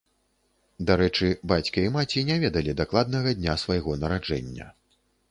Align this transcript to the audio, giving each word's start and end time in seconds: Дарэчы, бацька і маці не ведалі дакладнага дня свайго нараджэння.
Дарэчы, 0.89 1.27
бацька 1.51 1.83
і 1.89 1.91
маці 1.97 2.23
не 2.29 2.37
ведалі 2.43 2.73
дакладнага 2.79 3.33
дня 3.41 3.55
свайго 3.65 3.99
нараджэння. 4.05 4.67